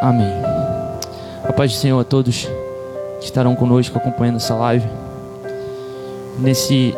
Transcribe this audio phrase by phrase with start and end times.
[0.00, 0.30] Amém.
[1.44, 2.46] A paz do Senhor a todos
[3.18, 4.86] que estarão conosco acompanhando essa live.
[6.38, 6.94] Nesse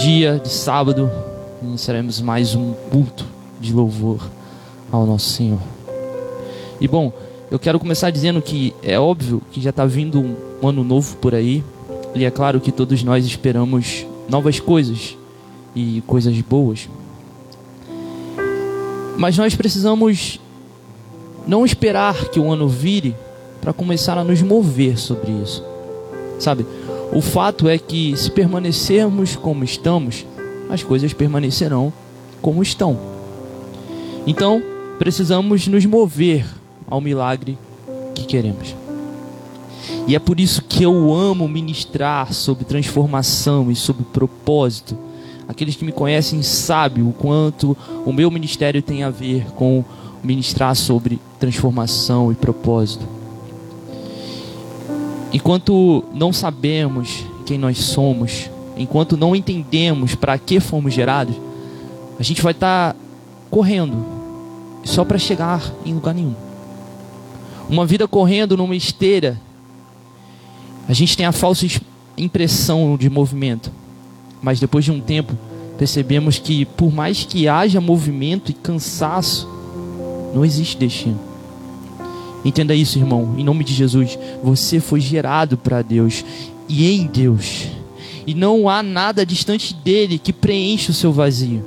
[0.00, 1.10] dia de sábado,
[1.62, 3.26] iniciaremos mais um culto
[3.60, 4.20] de louvor
[4.90, 5.60] ao nosso Senhor.
[6.80, 7.12] E bom,
[7.50, 10.20] eu quero começar dizendo que é óbvio que já está vindo
[10.62, 11.62] um ano novo por aí,
[12.14, 15.16] e é claro que todos nós esperamos novas coisas
[15.76, 16.88] e coisas boas.
[19.18, 20.40] Mas nós precisamos
[21.46, 23.14] não esperar que o ano vire
[23.60, 25.64] para começar a nos mover sobre isso.
[26.38, 26.66] Sabe?
[27.12, 30.24] O fato é que se permanecermos como estamos,
[30.70, 31.92] as coisas permanecerão
[32.40, 32.98] como estão.
[34.26, 34.62] Então,
[34.98, 36.46] precisamos nos mover
[36.86, 37.58] ao milagre
[38.14, 38.74] que queremos.
[40.06, 44.96] E é por isso que eu amo ministrar sobre transformação e sobre propósito.
[45.48, 49.84] Aqueles que me conhecem sabem o quanto o meu ministério tem a ver com
[50.22, 53.06] ministrar sobre transformação e propósito.
[55.32, 61.36] Enquanto não sabemos quem nós somos, enquanto não entendemos para que fomos gerados,
[62.18, 63.00] a gente vai estar tá
[63.50, 64.04] correndo
[64.84, 66.34] só para chegar em lugar nenhum.
[67.68, 69.40] Uma vida correndo numa esteira,
[70.88, 71.66] a gente tem a falsa
[72.18, 73.70] impressão de movimento,
[74.42, 75.36] mas depois de um tempo
[75.78, 79.48] percebemos que por mais que haja movimento e cansaço,
[80.34, 81.18] não existe destino.
[82.44, 83.34] Entenda isso, irmão.
[83.36, 86.24] Em nome de Jesus, você foi gerado para Deus
[86.68, 87.66] e em Deus.
[88.26, 91.62] E não há nada distante dele que preencha o seu vazio.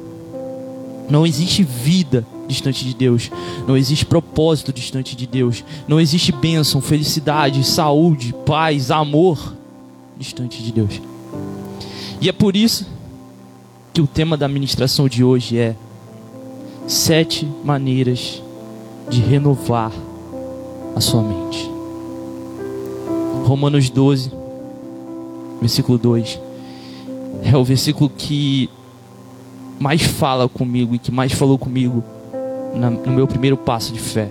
[1.09, 3.30] Não existe vida distante de Deus.
[3.67, 5.64] Não existe propósito distante de Deus.
[5.88, 9.53] Não existe bênção, felicidade, saúde, paz, amor
[10.17, 11.02] distante de Deus.
[12.22, 12.88] E é por isso
[13.94, 15.75] que o tema da ministração de hoje é
[16.88, 18.41] sete maneiras
[19.09, 19.92] de renovar
[20.96, 21.70] a sua mente.
[23.46, 24.32] Romanos 12,
[25.59, 26.40] versículo 2,
[27.44, 28.69] é o versículo que
[29.80, 32.03] mais fala comigo e que mais falou comigo
[33.06, 34.30] no meu primeiro passo de fé,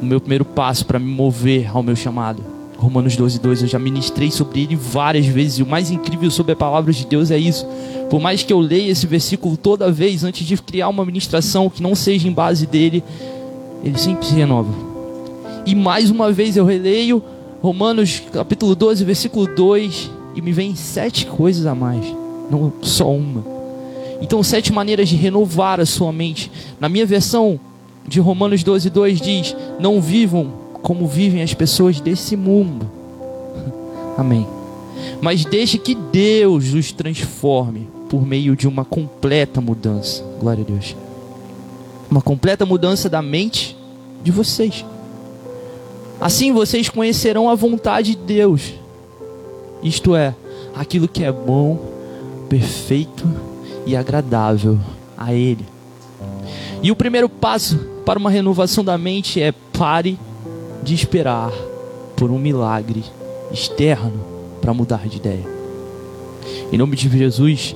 [0.00, 2.42] no meu primeiro passo para me mover ao meu chamado.
[2.78, 6.52] Romanos 12, 2, eu já ministrei sobre ele várias vezes, e o mais incrível sobre
[6.52, 7.66] a palavra de Deus é isso.
[8.08, 11.82] Por mais que eu leia esse versículo toda vez antes de criar uma ministração que
[11.82, 13.04] não seja em base dele,
[13.82, 14.72] ele sempre se renova.
[15.66, 17.22] E mais uma vez eu releio
[17.62, 22.04] Romanos capítulo 12, versículo 2, e me vem sete coisas a mais,
[22.50, 23.44] não só uma.
[24.20, 26.50] Então, sete maneiras de renovar a sua mente.
[26.78, 27.58] Na minha versão
[28.06, 30.52] de Romanos 12, 2 diz: Não vivam
[30.82, 32.86] como vivem as pessoas desse mundo.
[34.16, 34.46] Amém.
[35.22, 40.22] Mas deixe que Deus os transforme por meio de uma completa mudança.
[40.38, 40.94] Glória a Deus
[42.10, 43.76] uma completa mudança da mente
[44.22, 44.84] de vocês.
[46.20, 48.74] Assim vocês conhecerão a vontade de Deus,
[49.82, 50.34] isto é,
[50.74, 51.78] aquilo que é bom,
[52.48, 53.24] perfeito
[53.86, 54.78] e agradável
[55.16, 55.64] a Ele.
[56.82, 60.18] E o primeiro passo para uma renovação da mente é pare
[60.82, 61.52] de esperar
[62.16, 63.04] por um milagre
[63.52, 64.20] externo
[64.60, 65.46] para mudar de ideia.
[66.72, 67.74] Em nome de Jesus,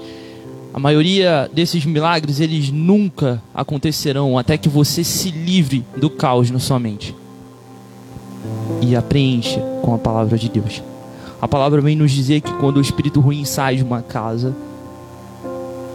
[0.74, 6.58] a maioria desses milagres eles nunca acontecerão até que você se livre do caos na
[6.58, 7.14] sua mente
[8.82, 10.82] e a preencha com a palavra de Deus.
[11.40, 14.52] A palavra vem nos dizer que quando o espírito ruim sai de uma casa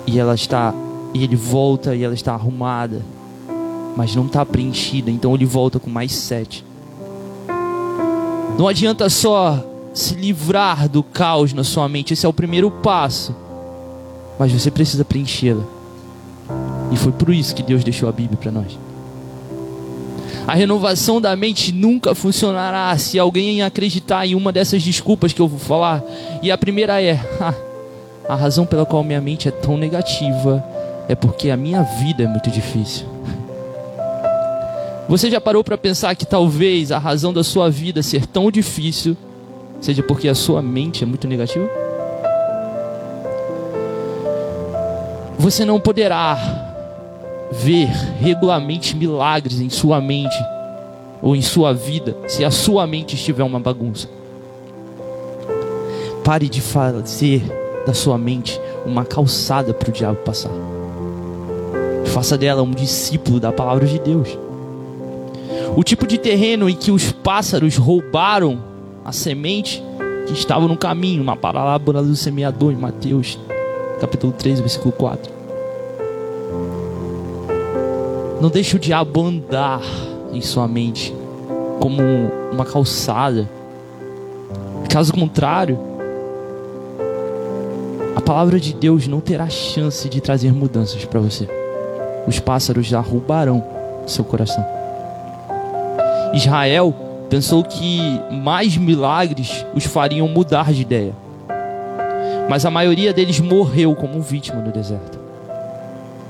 [0.07, 0.73] e ela está
[1.13, 3.01] e ele volta e ela está arrumada,
[3.97, 6.63] mas não está preenchida, então ele volta com mais sete.
[8.57, 9.62] Não adianta só
[9.94, 13.35] se livrar do caos na sua mente, esse é o primeiro passo
[14.39, 15.63] mas você precisa preenchê-la.
[16.91, 18.79] E foi por isso que Deus deixou a Bíblia para nós.
[20.47, 25.47] A renovação da mente nunca funcionará se alguém acreditar em uma dessas desculpas que eu
[25.47, 26.01] vou falar.
[26.41, 27.19] E a primeira é:
[28.27, 30.63] a razão pela qual minha mente é tão negativa
[31.07, 33.06] é porque a minha vida é muito difícil.
[35.07, 39.18] Você já parou para pensar que talvez a razão da sua vida ser tão difícil
[39.81, 41.79] seja porque a sua mente é muito negativa?
[45.39, 46.38] Você não poderá
[47.50, 47.88] ver
[48.19, 50.36] regularmente milagres em sua mente
[51.21, 54.09] ou em sua vida se a sua mente estiver uma bagunça.
[56.25, 57.41] Pare de fazer
[57.88, 60.51] da sua mente uma calçada para o diabo passar.
[62.07, 64.38] Faça dela um discípulo da palavra de Deus.
[65.74, 68.62] O tipo de terreno em que os pássaros roubaram
[69.06, 69.81] a semente
[70.27, 73.39] que estava no caminho, uma parábola do semeador em Mateus
[74.00, 75.31] capítulo 3, versículo 4.
[78.42, 79.81] Não deixe o diabo andar
[80.31, 81.13] em sua mente
[81.80, 82.01] como
[82.51, 83.50] uma calçada.
[84.90, 85.78] Caso contrário,
[88.16, 91.48] a palavra de Deus não terá chance de trazer mudanças para você.
[92.28, 93.63] Os pássaros derrubarão
[94.07, 94.66] seu coração.
[96.34, 96.94] Israel
[97.30, 98.00] pensou que
[98.31, 101.13] mais milagres os fariam mudar de ideia.
[102.50, 105.19] Mas a maioria deles morreu como vítima no deserto.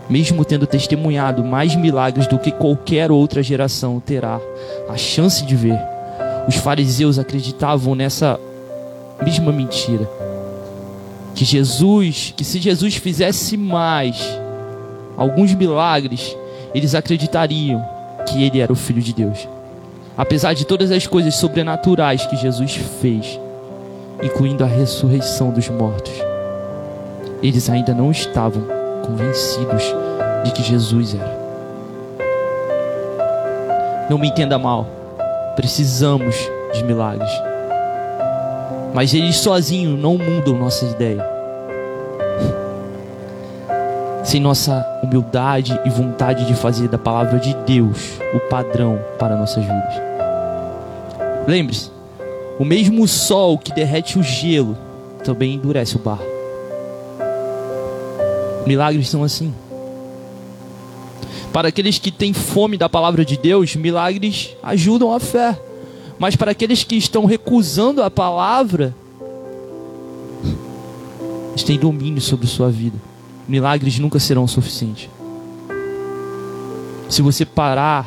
[0.09, 4.41] Mesmo tendo testemunhado mais milagres do que qualquer outra geração terá
[4.89, 5.79] a chance de ver,
[6.45, 8.37] os fariseus acreditavam nessa
[9.23, 10.09] mesma mentira.
[11.33, 14.21] Que Jesus, que se Jesus fizesse mais
[15.15, 16.35] alguns milagres,
[16.75, 17.81] eles acreditariam
[18.27, 19.47] que ele era o filho de Deus.
[20.17, 23.39] Apesar de todas as coisas sobrenaturais que Jesus fez,
[24.21, 26.13] incluindo a ressurreição dos mortos,
[27.41, 28.63] eles ainda não estavam
[29.05, 29.83] convencidos
[30.43, 31.39] de que Jesus era.
[34.09, 34.87] Não me entenda mal,
[35.55, 36.35] precisamos
[36.73, 37.31] de milagres,
[38.93, 41.25] mas eles sozinhos não mudam nossa ideia.
[44.23, 49.63] Sem nossa humildade e vontade de fazer da palavra de Deus o padrão para nossas
[49.63, 49.93] vidas.
[51.47, 51.91] Lembre-se,
[52.59, 54.77] o mesmo sol que derrete o gelo
[55.23, 56.25] também endurece o barro.
[58.67, 59.53] Milagres são assim.
[61.53, 65.57] Para aqueles que têm fome da palavra de Deus, milagres ajudam a fé.
[66.19, 68.93] Mas para aqueles que estão recusando a palavra,
[71.51, 72.97] eles têm domínio sobre sua vida.
[73.47, 75.09] Milagres nunca serão suficientes.
[77.09, 78.05] Se você parar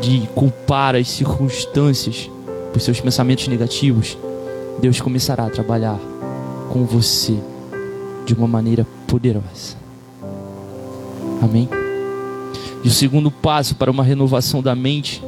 [0.00, 2.30] de culpar as circunstâncias
[2.72, 4.16] por seus pensamentos negativos,
[4.80, 5.98] Deus começará a trabalhar
[6.70, 7.36] com você
[8.24, 9.76] de uma maneira poderosa.
[11.42, 11.68] Amém?
[12.82, 15.22] E o segundo passo para uma renovação da mente,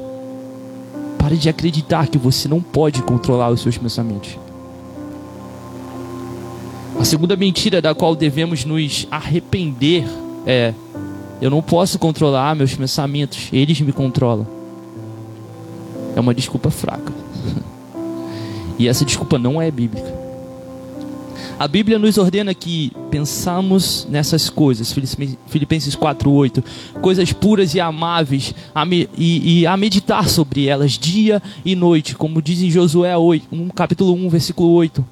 [1.19, 4.39] pare de acreditar que você não pode controlar os seus pensamentos.
[6.99, 10.05] A segunda mentira da qual devemos nos arrepender
[10.47, 10.73] é:
[11.41, 14.55] eu não posso controlar meus pensamentos, eles me controlam
[16.17, 17.13] é uma desculpa fraca.
[18.77, 20.25] E essa desculpa não é bíblica.
[21.59, 24.93] A Bíblia nos ordena que pensamos nessas coisas,
[25.47, 26.65] Filipenses 4:8,
[27.01, 32.17] coisas puras e amáveis, a me, e, e, a meditar sobre elas dia e noite,
[32.17, 35.05] como diz em Josué 8, um, capítulo 1, versículo 8.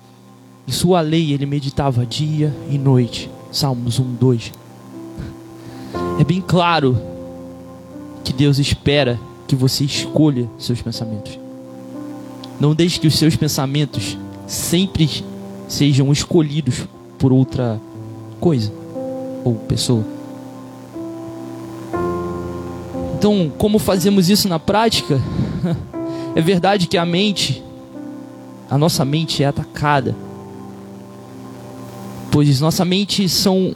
[0.67, 3.31] Em sua lei ele meditava dia e noite.
[3.53, 4.53] Salmos 1, 2.
[6.19, 7.01] É bem claro
[8.25, 11.42] que Deus espera que você escolha seus pensamentos.
[12.63, 14.17] Não deixe que os seus pensamentos
[14.47, 15.25] sempre
[15.67, 16.87] sejam escolhidos
[17.19, 17.81] por outra
[18.39, 18.73] coisa
[19.43, 20.05] ou pessoa.
[23.19, 25.21] Então, como fazemos isso na prática?
[26.35, 27.63] É verdade que a mente,
[28.71, 30.17] a nossa mente é atacada,
[32.31, 33.75] pois nossa mente são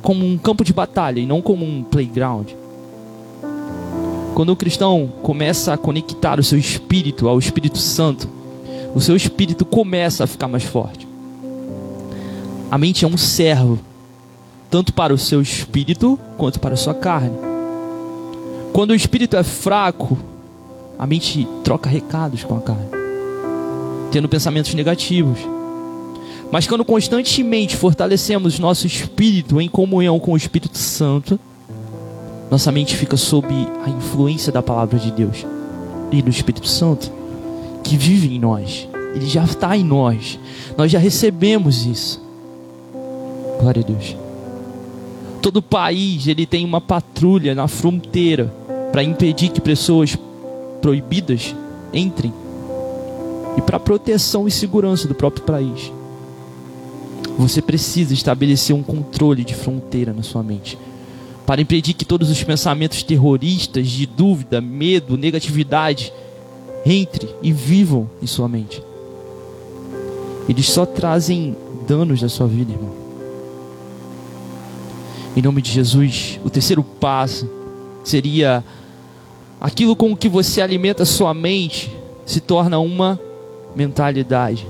[0.00, 2.50] como um campo de batalha e não como um playground.
[4.36, 8.28] Quando o cristão começa a conectar o seu espírito ao Espírito Santo,
[8.94, 11.08] o seu espírito começa a ficar mais forte.
[12.70, 13.78] A mente é um servo,
[14.70, 17.34] tanto para o seu espírito quanto para a sua carne.
[18.74, 20.18] Quando o espírito é fraco,
[20.98, 22.90] a mente troca recados com a carne,
[24.12, 25.38] tendo pensamentos negativos.
[26.52, 31.40] Mas quando constantemente fortalecemos nosso espírito em comunhão com o Espírito Santo,
[32.50, 33.48] nossa mente fica sob
[33.84, 35.44] a influência da palavra de Deus
[36.12, 37.10] e do Espírito Santo
[37.82, 38.88] que vive em nós.
[39.14, 40.38] Ele já está em nós.
[40.76, 42.22] Nós já recebemos isso.
[43.60, 44.16] Glória a Deus.
[45.42, 48.52] Todo país ele tem uma patrulha na fronteira
[48.92, 50.16] para impedir que pessoas
[50.80, 51.54] proibidas
[51.92, 52.32] entrem
[53.56, 55.92] e para proteção e segurança do próprio país.
[57.38, 60.78] Você precisa estabelecer um controle de fronteira na sua mente
[61.46, 66.12] para impedir que todos os pensamentos terroristas de dúvida, medo, negatividade
[66.84, 68.82] entre e vivam em sua mente.
[70.48, 72.94] Eles só trazem danos na sua vida, irmão.
[75.36, 77.48] Em nome de Jesus, o terceiro passo
[78.02, 78.64] seria
[79.60, 83.20] aquilo com que você alimenta sua mente se torna uma
[83.74, 84.66] mentalidade.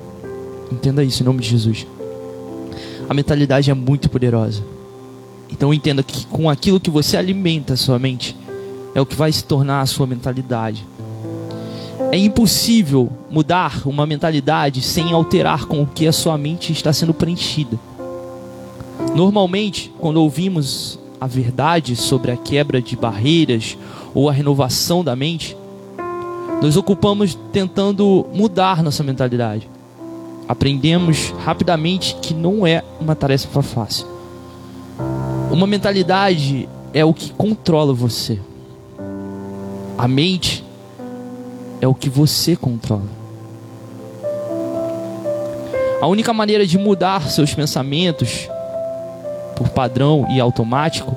[0.70, 1.86] Entenda isso em nome de Jesus.
[3.08, 4.75] A mentalidade é muito poderosa.
[5.50, 8.36] Então entenda que com aquilo que você alimenta a sua mente,
[8.94, 10.84] é o que vai se tornar a sua mentalidade.
[12.10, 17.12] É impossível mudar uma mentalidade sem alterar com o que a sua mente está sendo
[17.12, 17.78] preenchida.
[19.14, 23.76] Normalmente, quando ouvimos a verdade sobre a quebra de barreiras
[24.14, 25.56] ou a renovação da mente,
[26.62, 29.68] nos ocupamos tentando mudar nossa mentalidade.
[30.48, 34.15] Aprendemos rapidamente que não é uma tarefa fácil.
[35.56, 38.38] Uma mentalidade é o que controla você.
[39.96, 40.62] A mente
[41.80, 43.08] é o que você controla.
[45.98, 48.50] A única maneira de mudar seus pensamentos
[49.56, 51.16] por padrão e automático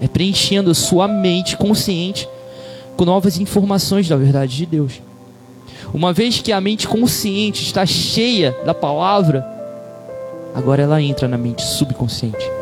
[0.00, 2.28] é preenchendo a sua mente consciente
[2.96, 5.02] com novas informações da verdade de Deus.
[5.92, 9.44] Uma vez que a mente consciente está cheia da palavra,
[10.54, 12.59] agora ela entra na mente subconsciente.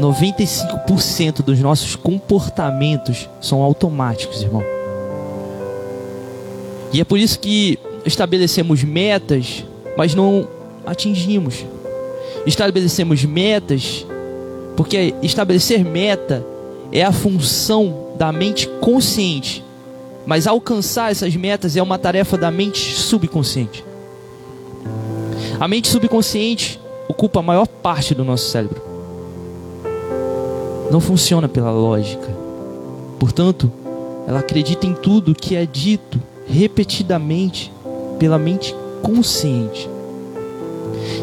[0.00, 4.62] 95% dos nossos comportamentos são automáticos, irmão.
[6.92, 9.64] E é por isso que estabelecemos metas,
[9.96, 10.46] mas não
[10.84, 11.64] atingimos.
[12.46, 14.06] Estabelecemos metas,
[14.76, 16.44] porque estabelecer meta
[16.90, 19.64] é a função da mente consciente,
[20.26, 23.84] mas alcançar essas metas é uma tarefa da mente subconsciente.
[25.58, 28.91] A mente subconsciente ocupa a maior parte do nosso cérebro.
[30.92, 32.28] Não funciona pela lógica.
[33.18, 33.72] Portanto,
[34.28, 37.72] ela acredita em tudo que é dito repetidamente
[38.18, 39.88] pela mente consciente.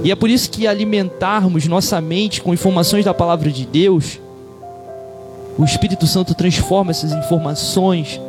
[0.04, 4.20] E é por isso que alimentarmos nossa mente com informações da palavra de Deus,
[5.56, 8.20] o Espírito Santo transforma essas informações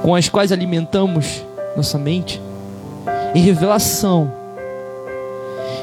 [0.00, 1.42] com as quais alimentamos
[1.76, 2.40] nossa mente
[3.34, 4.30] em revelação.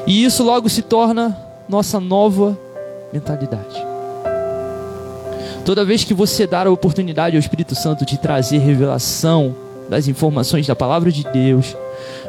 [0.06, 1.36] E isso logo se torna
[1.68, 2.58] nossa nova
[3.12, 3.91] mentalidade.
[5.64, 9.54] Toda vez que você dar a oportunidade ao Espírito Santo de trazer revelação
[9.88, 11.76] das informações da palavra de Deus,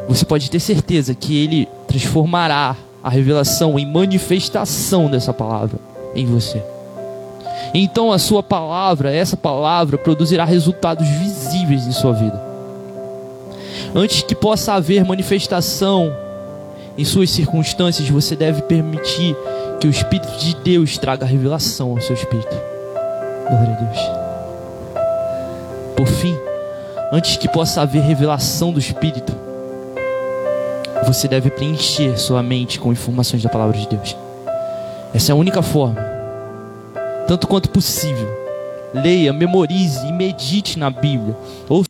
[0.08, 5.80] você pode ter certeza que ele transformará a revelação em manifestação dessa palavra
[6.14, 6.62] em você.
[7.74, 12.40] Então a sua palavra, essa palavra, produzirá resultados visíveis em sua vida.
[13.96, 16.16] Antes que possa haver manifestação
[16.96, 19.36] em suas circunstâncias, você deve permitir
[19.80, 22.73] que o Espírito de Deus traga revelação ao seu espírito.
[23.48, 24.00] Glória a Deus.
[25.96, 26.38] Por fim,
[27.12, 29.34] antes que possa haver revelação do Espírito,
[31.06, 34.16] você deve preencher sua mente com informações da palavra de Deus.
[35.14, 36.02] Essa é a única forma,
[37.28, 38.28] tanto quanto possível.
[38.94, 41.36] Leia, memorize e medite na Bíblia.
[41.68, 41.84] Ou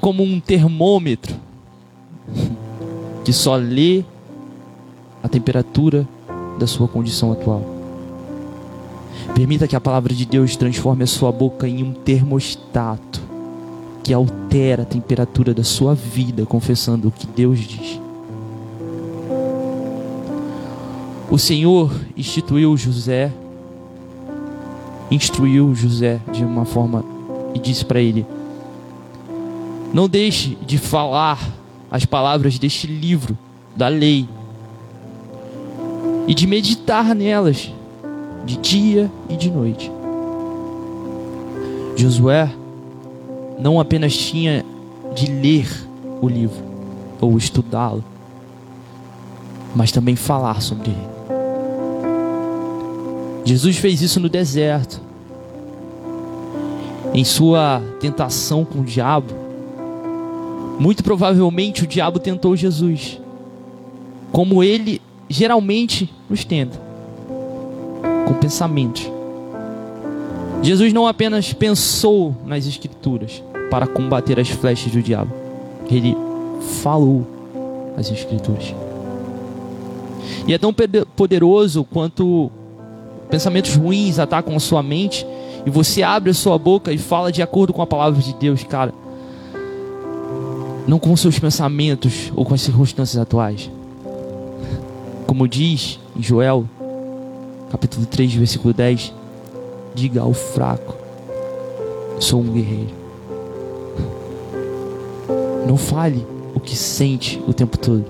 [0.00, 1.36] como um termômetro
[3.22, 4.02] que só lê
[5.22, 6.08] a temperatura
[6.58, 7.62] da sua condição atual.
[9.34, 13.20] Permita que a palavra de Deus transforme a sua boca em um termostato
[14.02, 18.00] que altera a temperatura da sua vida, confessando o que Deus diz.
[21.30, 23.32] O Senhor instituiu José,
[25.10, 27.04] instruiu José de uma forma
[27.54, 28.26] e disse para ele:
[29.94, 31.38] não deixe de falar
[31.88, 33.38] as palavras deste livro
[33.76, 34.28] da lei
[36.26, 37.72] e de meditar nelas
[38.44, 39.92] de dia e de noite.
[41.94, 42.52] Josué
[43.56, 44.64] não apenas tinha
[45.14, 45.68] de ler
[46.20, 46.64] o livro
[47.20, 48.04] ou estudá-lo,
[49.76, 51.14] mas também falar sobre ele.
[53.44, 55.00] Jesus fez isso no deserto.
[57.12, 59.43] Em sua tentação com o diabo,
[60.78, 63.20] muito provavelmente o diabo tentou Jesus,
[64.32, 66.80] como ele geralmente nos tenta,
[68.26, 69.10] com pensamentos.
[70.62, 75.32] Jesus não apenas pensou nas Escrituras para combater as flechas do diabo,
[75.90, 76.16] ele
[76.82, 77.26] falou
[77.96, 78.74] as Escrituras.
[80.46, 80.74] E é tão
[81.16, 82.50] poderoso quanto
[83.30, 85.26] pensamentos ruins atacam a sua mente
[85.66, 88.62] e você abre a sua boca e fala de acordo com a palavra de Deus,
[88.64, 88.92] cara.
[90.86, 93.70] Não com seus pensamentos ou com as circunstâncias atuais.
[95.26, 96.68] Como diz em Joel,
[97.70, 99.12] capítulo 3, versículo 10,
[99.94, 100.94] diga ao fraco:
[102.20, 102.94] sou um guerreiro.
[105.66, 108.04] Não fale o que sente o tempo todo.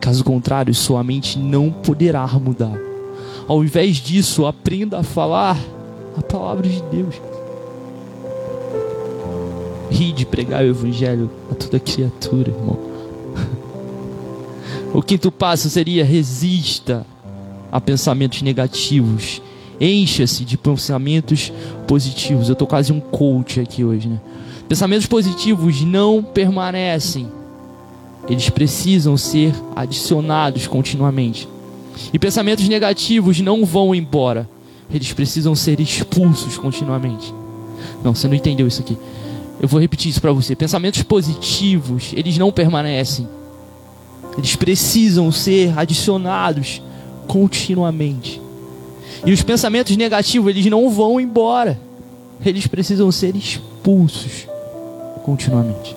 [0.00, 2.78] Caso contrário, sua mente não poderá mudar.
[3.46, 5.56] Ao invés disso, aprenda a falar
[6.16, 7.14] a palavra de Deus.
[9.90, 12.78] Ri de pregar o evangelho a toda criatura, irmão.
[14.92, 17.06] O quinto passo seria resista
[17.70, 19.42] a pensamentos negativos.
[19.78, 21.52] Encha-se de pensamentos
[21.86, 22.48] positivos.
[22.48, 24.18] Eu estou quase um coach aqui hoje, né?
[24.68, 27.28] Pensamentos positivos não permanecem.
[28.28, 31.48] Eles precisam ser adicionados continuamente.
[32.12, 34.48] E pensamentos negativos não vão embora.
[34.92, 37.32] Eles precisam ser expulsos continuamente.
[38.02, 38.96] Não, você não entendeu isso aqui.
[39.60, 40.54] Eu vou repetir isso para você.
[40.54, 43.28] Pensamentos positivos, eles não permanecem.
[44.36, 46.80] Eles precisam ser adicionados
[47.26, 48.40] continuamente.
[49.24, 51.78] E os pensamentos negativos, eles não vão embora.
[52.44, 54.46] Eles precisam ser expulsos
[55.24, 55.96] continuamente.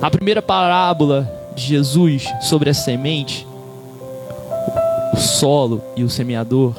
[0.00, 3.46] A primeira parábola de Jesus sobre a semente
[5.16, 6.74] o solo e o semeador,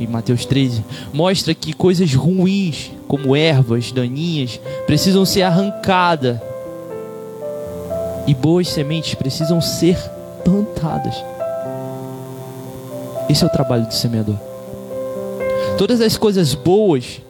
[0.00, 6.38] em Mateus 13, mostra que coisas ruins, como ervas daninhas, precisam ser arrancadas
[8.26, 9.96] e boas sementes precisam ser
[10.44, 11.14] plantadas.
[13.28, 14.36] Esse é o trabalho do semeador.
[15.78, 17.20] Todas as coisas boas,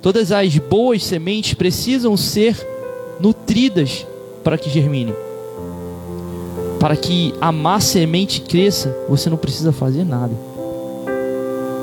[0.00, 2.56] todas as boas sementes precisam ser
[3.20, 4.06] nutridas
[4.42, 5.14] para que germinem
[6.82, 10.34] para que a má semente cresça, você não precisa fazer nada.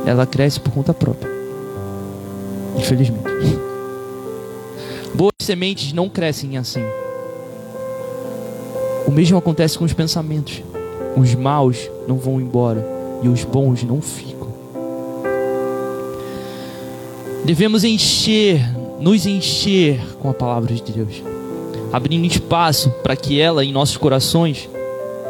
[0.10, 1.30] Ela cresce por conta própria.
[2.76, 3.30] Infelizmente.
[5.14, 6.82] Boas sementes não crescem assim.
[9.06, 10.64] O mesmo acontece com os pensamentos.
[11.16, 12.84] Os maus não vão embora
[13.22, 14.48] e os bons não ficam.
[17.46, 18.68] Devemos encher,
[19.00, 21.22] nos encher com a palavra de Deus,
[21.94, 24.68] abrindo espaço para que ela em nossos corações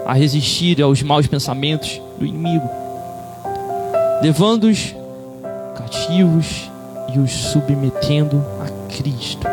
[0.06, 2.70] a resistir aos maus pensamentos do inimigo,
[4.22, 4.94] levando-os
[5.78, 6.70] cativos
[7.14, 9.48] e os submetendo a Cristo.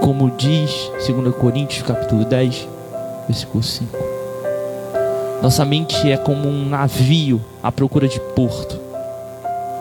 [0.00, 2.66] Como diz 2 Coríntios capítulo 10,
[3.26, 3.98] versículo 5.
[5.42, 8.80] Nossa mente é como um navio à procura de porto.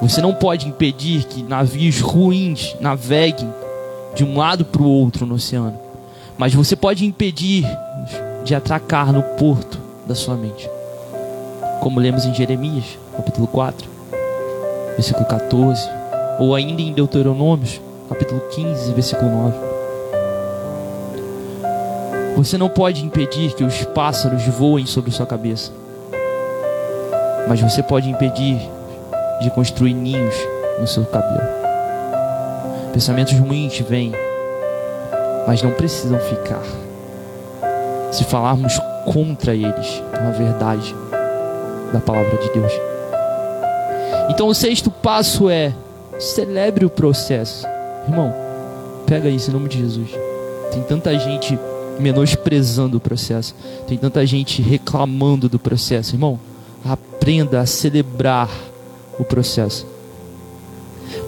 [0.02, 3.52] Você não pode impedir que navios ruins naveguem
[4.14, 5.80] de um lado para o outro no oceano,
[6.38, 7.66] mas você pode impedir
[8.44, 10.70] de atracar no porto da sua mente.
[11.80, 13.90] Como lemos em Jeremias, capítulo 4,
[14.96, 15.90] versículo 14,
[16.40, 19.58] ou ainda em Deuteronômios, capítulo 15, versículo 9.
[22.36, 25.72] Você não pode impedir que os pássaros voem sobre sua cabeça,
[27.48, 28.60] mas você pode impedir
[29.42, 30.36] de construir ninhos
[30.80, 31.48] no seu cabelo.
[32.94, 34.14] Pensamentos ruins vêm,
[35.48, 36.64] mas não precisam ficar
[38.12, 40.96] se falarmos contra eles com a verdade
[41.92, 42.97] da palavra de Deus.
[44.30, 45.74] Então o sexto passo é
[46.20, 47.66] celebre o processo.
[48.08, 48.34] Irmão,
[49.06, 50.10] pega isso em nome de Jesus.
[50.72, 51.58] Tem tanta gente
[52.00, 53.56] menosprezando o processo.
[53.88, 56.16] Tem tanta gente reclamando do processo.
[56.16, 56.40] Irmão,
[56.86, 58.50] aprenda a celebrar
[59.20, 59.86] o processo.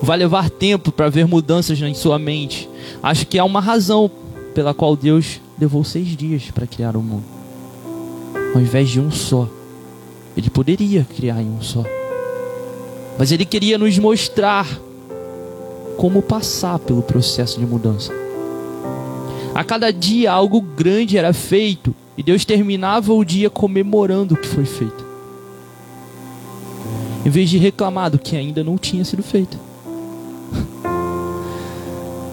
[0.02, 2.70] Vai levar tempo para ver mudanças em sua mente.
[3.02, 4.10] Acho que há uma razão
[4.54, 7.24] pela qual Deus levou seis dias para criar o mundo,
[8.54, 9.48] ao invés de um só.
[10.36, 11.84] Ele poderia criar em um só,
[13.20, 14.66] mas ele queria nos mostrar
[15.98, 18.14] como passar pelo processo de mudança.
[19.54, 24.48] A cada dia algo grande era feito e Deus terminava o dia comemorando o que
[24.48, 25.06] foi feito,
[27.26, 29.60] em vez de reclamar do que ainda não tinha sido feito.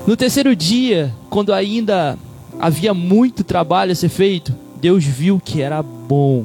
[0.06, 2.16] No terceiro dia, quando ainda
[2.60, 6.44] havia muito trabalho a ser feito, Deus viu que era bom.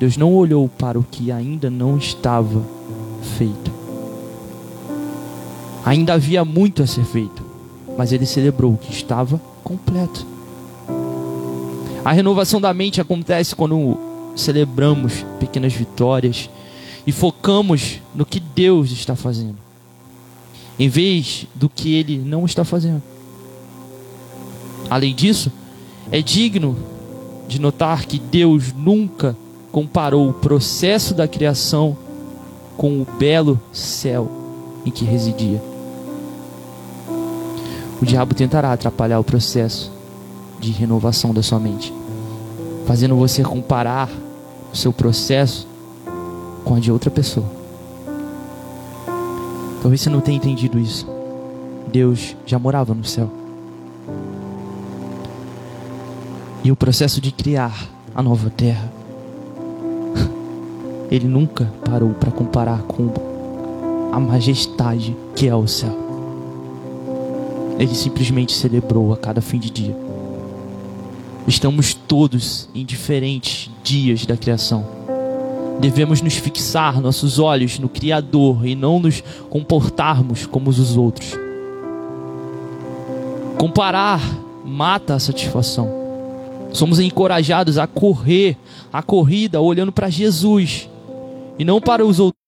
[0.00, 2.81] Deus não olhou para o que ainda não estava
[3.22, 3.70] feito.
[5.84, 7.42] Ainda havia muito a ser feito,
[7.96, 10.26] mas ele celebrou o que estava completo.
[12.04, 13.98] A renovação da mente acontece quando
[14.34, 16.50] celebramos pequenas vitórias
[17.06, 19.56] e focamos no que Deus está fazendo,
[20.78, 23.02] em vez do que Ele não está fazendo.
[24.88, 25.50] Além disso,
[26.10, 26.76] é digno
[27.48, 29.36] de notar que Deus nunca
[29.70, 31.96] comparou o processo da criação
[32.76, 34.28] com o belo céu
[34.84, 35.62] em que residia.
[38.00, 39.92] O diabo tentará atrapalhar o processo
[40.58, 41.92] de renovação da sua mente,
[42.86, 44.08] fazendo você comparar
[44.72, 45.68] o seu processo
[46.64, 47.46] com a de outra pessoa.
[49.80, 51.06] Talvez você não tenha entendido isso.
[51.92, 53.30] Deus já morava no céu.
[56.64, 58.90] E o processo de criar a nova terra,
[61.12, 63.12] ele nunca parou para comparar com
[64.10, 65.94] a majestade que é o céu.
[67.78, 69.94] Ele simplesmente celebrou a cada fim de dia.
[71.46, 74.86] Estamos todos em diferentes dias da criação.
[75.78, 81.34] Devemos nos fixar nossos olhos no Criador e não nos comportarmos como os outros.
[83.58, 84.22] Comparar
[84.64, 85.90] mata a satisfação.
[86.72, 88.56] Somos encorajados a correr
[88.90, 90.88] a corrida olhando para Jesus
[91.58, 92.41] e não para os outros.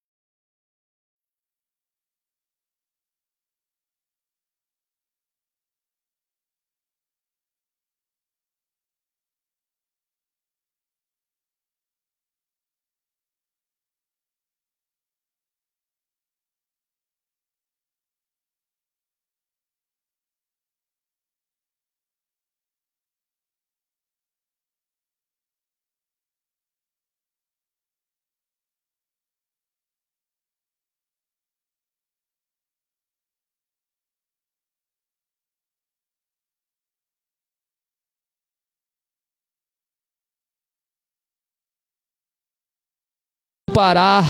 [43.75, 44.25] Parar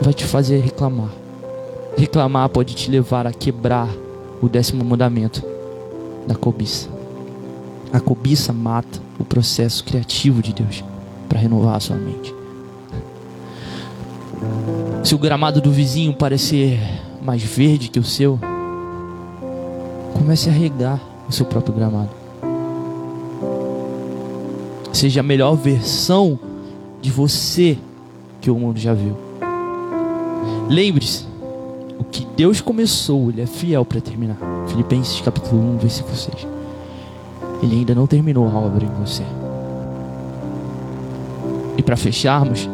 [0.00, 1.10] vai te fazer reclamar.
[1.98, 3.88] Reclamar pode te levar a quebrar
[4.40, 5.44] o décimo mandamento
[6.26, 6.88] da cobiça.
[7.92, 10.82] A cobiça mata o processo criativo de Deus
[11.28, 12.34] para renovar a sua mente.
[15.04, 16.80] Se o gramado do vizinho parecer
[17.20, 18.38] mais verde que o seu,
[20.14, 22.26] comece a regar o seu próprio gramado
[24.96, 26.38] seja a melhor versão
[27.06, 27.78] de você
[28.40, 29.16] que o mundo já viu.
[30.68, 31.24] Lembre-se,
[32.00, 34.36] o que Deus começou, Ele é fiel para terminar.
[34.66, 36.46] Filipenses capítulo 1, versículo 6.
[37.62, 39.22] Ele ainda não terminou a obra em você.
[41.78, 42.68] E para fecharmos,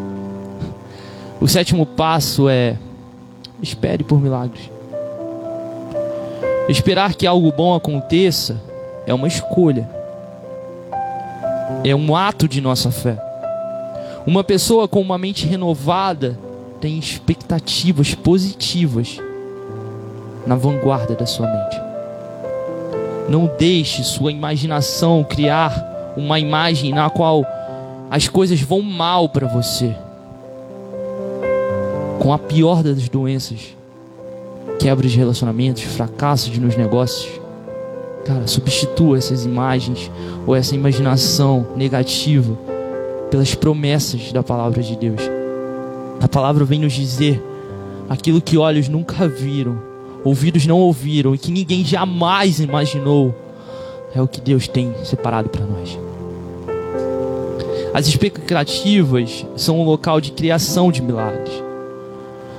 [1.38, 2.78] o sétimo passo é
[3.60, 4.70] espere por milagres.
[6.70, 8.58] Esperar que algo bom aconteça
[9.06, 9.86] é uma escolha
[11.84, 13.31] é um ato de nossa fé.
[14.26, 16.38] Uma pessoa com uma mente renovada
[16.80, 19.18] tem expectativas positivas
[20.46, 21.80] na vanguarda da sua mente.
[23.28, 27.44] Não deixe sua imaginação criar uma imagem na qual
[28.10, 29.94] as coisas vão mal para você.
[32.20, 33.76] Com a pior das doenças,
[34.78, 37.42] quebra de relacionamentos, fracassos nos negócios,
[38.24, 40.08] Cara, substitua essas imagens
[40.46, 42.56] ou essa imaginação negativa
[43.32, 45.22] pelas promessas da palavra de Deus.
[46.20, 47.42] A palavra vem nos dizer
[48.06, 49.78] aquilo que olhos nunca viram,
[50.22, 53.34] ouvidos não ouviram e que ninguém jamais imaginou.
[54.14, 55.98] É o que Deus tem separado para nós.
[57.94, 61.54] As expectativas são um local de criação de milagres.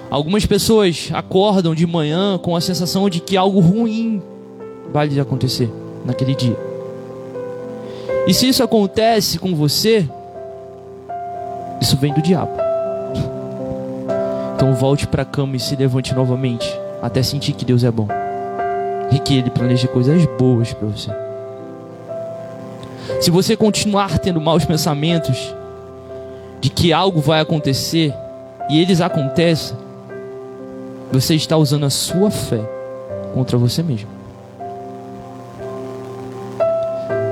[0.09, 4.23] Algumas pessoas acordam de manhã com a sensação de que algo ruim
[4.91, 5.69] vai lhe acontecer
[6.03, 6.57] naquele dia.
[8.25, 10.09] E se isso acontece com você,
[11.81, 12.51] isso vem do diabo.
[14.55, 16.67] Então volte para a cama e se levante novamente,
[17.01, 18.07] até sentir que Deus é bom
[19.11, 21.11] e que Ele planeja coisas boas para você.
[23.21, 25.53] Se você continuar tendo maus pensamentos
[26.61, 28.13] de que algo vai acontecer
[28.69, 29.75] e eles acontecem,
[31.11, 32.61] você está usando a sua fé
[33.33, 34.09] contra você mesmo.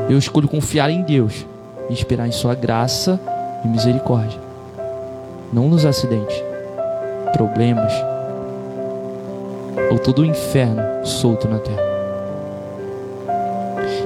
[0.10, 1.46] Eu escolho confiar em Deus
[1.90, 3.20] e esperar em Sua graça
[3.64, 4.40] e misericórdia.
[5.52, 6.42] Não nos acidentes,
[7.34, 7.92] problemas
[9.92, 11.92] ou todo o inferno solto na terra.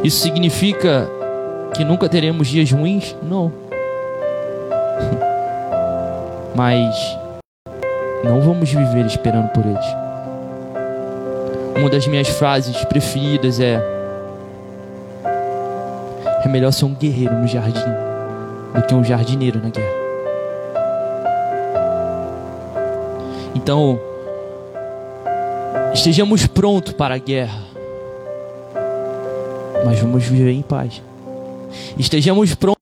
[0.04, 1.08] Isso significa
[1.74, 3.16] que nunca teremos dias ruins?
[3.24, 3.52] Não.
[6.56, 6.96] Mas
[8.24, 9.86] não vamos viver esperando por eles.
[11.78, 13.82] Uma das minhas frases preferidas é
[16.44, 18.15] é melhor ser um guerreiro no jardim
[18.76, 20.06] do que um jardineiro na guerra.
[23.56, 24.00] Então,
[25.94, 27.64] estejamos prontos para a guerra,
[29.86, 31.02] mas vamos viver em paz.
[31.98, 32.75] Estejamos prontos.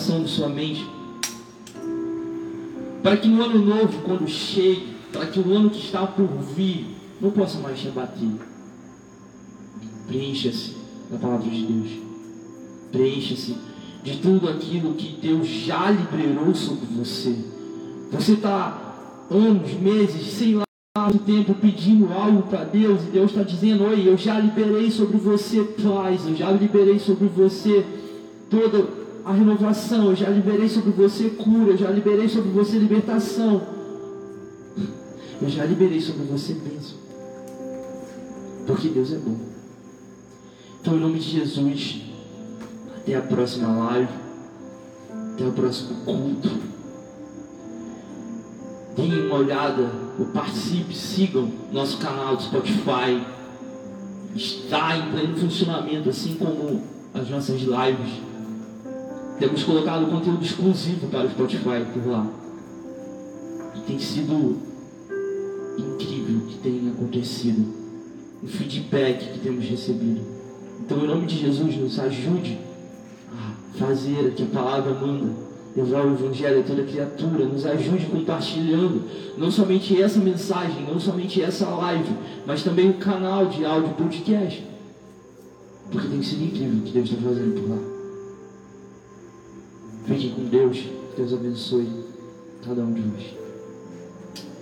[0.00, 0.86] De sua mente,
[3.02, 6.86] para que no ano novo, quando chegue, para que o ano que está por vir,
[7.20, 8.30] não possa mais te abater.
[10.06, 10.76] Preencha-se
[11.10, 11.90] da palavra de Deus.
[12.90, 13.56] Preencha-se
[14.02, 17.36] de tudo aquilo que Deus já liberou sobre você.
[18.10, 18.96] Você está
[19.30, 20.64] anos, meses, sei lá
[20.96, 25.18] quanto tempo pedindo algo para Deus e Deus está dizendo: Oi, eu já liberei sobre
[25.18, 27.84] você paz, eu já liberei sobre você
[28.48, 33.62] toda a renovação, eu já liberei sobre você cura, eu já liberei sobre você libertação.
[35.40, 36.98] Eu já liberei sobre você bênção.
[38.66, 39.36] Porque Deus é bom.
[40.80, 42.02] Então, em nome de Jesus,
[42.96, 44.12] até a próxima live,
[45.34, 46.50] até o próximo culto.
[48.96, 53.24] Deem uma olhada, ou participe, sigam nosso canal do Spotify.
[54.36, 56.82] Está em pleno funcionamento, assim como
[57.14, 58.29] as nossas lives.
[59.40, 62.26] Temos colocado conteúdo exclusivo para o Spotify por lá.
[63.74, 64.58] E tem sido
[65.78, 67.66] incrível o que tem acontecido.
[68.42, 70.20] O feedback que temos recebido.
[70.80, 72.58] Então, em nome de Jesus, nos ajude
[73.32, 75.32] a fazer o que a palavra manda.
[75.74, 77.46] Levar o Evangelho a toda criatura.
[77.46, 79.04] Nos ajude compartilhando
[79.38, 82.12] não somente essa mensagem, não somente essa live,
[82.46, 84.62] mas também o canal de áudio podcast.
[85.90, 87.99] Porque tem sido incrível o que Deus está fazendo por lá.
[90.06, 90.88] Fique com Deus.
[91.16, 91.88] Deus abençoe
[92.64, 93.34] cada um de nós.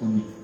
[0.03, 0.38] Amém.